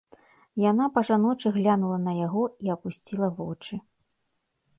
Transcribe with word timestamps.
Яна 0.61 0.87
па-жаночы 0.95 1.47
глянула 1.57 1.99
на 2.07 2.13
яго 2.25 2.43
і 2.69 2.75
апусціла 2.77 3.27
вочы. 3.37 3.73